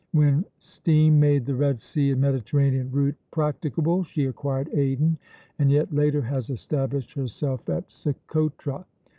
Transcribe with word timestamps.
When 0.13 0.45
steam 0.57 1.19
made 1.19 1.45
the 1.45 1.53
Red 1.53 1.79
Sea 1.79 2.09
and 2.09 2.19
Mediterranean 2.21 2.89
route 2.91 3.13
practicable, 3.29 4.01
she 4.03 4.25
acquired 4.25 4.67
Aden, 4.73 5.19
and 5.59 5.69
yet 5.69 5.93
later 5.93 6.23
has 6.23 6.49
established 6.49 7.13
herself 7.13 7.69
at 7.69 7.91
Socotra. 7.91 8.87